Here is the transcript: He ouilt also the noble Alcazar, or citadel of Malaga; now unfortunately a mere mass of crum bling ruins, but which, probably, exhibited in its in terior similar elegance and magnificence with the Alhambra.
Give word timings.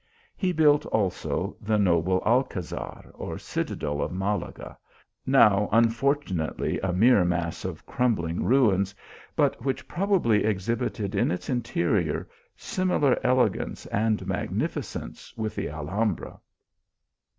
He 0.35 0.51
ouilt 0.51 0.87
also 0.87 1.55
the 1.61 1.77
noble 1.77 2.23
Alcazar, 2.25 3.11
or 3.13 3.37
citadel 3.37 4.01
of 4.01 4.11
Malaga; 4.11 4.75
now 5.27 5.69
unfortunately 5.71 6.79
a 6.79 6.91
mere 6.91 7.23
mass 7.23 7.63
of 7.65 7.85
crum 7.85 8.15
bling 8.15 8.43
ruins, 8.43 8.95
but 9.35 9.63
which, 9.63 9.87
probably, 9.87 10.43
exhibited 10.43 11.13
in 11.13 11.29
its 11.29 11.51
in 11.51 11.61
terior 11.61 12.25
similar 12.57 13.19
elegance 13.23 13.85
and 13.85 14.25
magnificence 14.25 15.31
with 15.37 15.53
the 15.53 15.69
Alhambra. 15.69 16.39